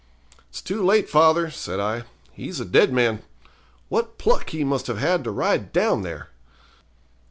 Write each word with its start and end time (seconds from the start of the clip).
'It's 0.49 0.63
too 0.63 0.83
late, 0.83 1.07
father,' 1.07 1.51
said 1.51 1.79
I; 1.79 2.05
'he's 2.31 2.59
a 2.59 2.65
dead 2.65 2.91
man. 2.91 3.21
What 3.87 4.17
pluck 4.17 4.49
he 4.49 4.63
must 4.63 4.87
have 4.87 4.97
had 4.97 5.23
to 5.25 5.29
ride 5.29 5.71
down 5.71 6.01
there!' 6.01 6.29